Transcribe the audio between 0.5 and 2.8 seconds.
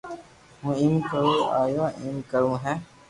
ھون ايم ڪرو ابا ايم ڪروي ھي